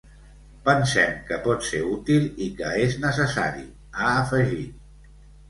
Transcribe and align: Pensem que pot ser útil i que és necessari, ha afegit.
Pensem 0.69 1.11
que 1.27 1.37
pot 1.47 1.67
ser 1.67 1.81
útil 1.89 2.25
i 2.47 2.47
que 2.63 2.73
és 2.87 2.97
necessari, 3.05 3.69
ha 4.01 4.11
afegit. 4.25 4.91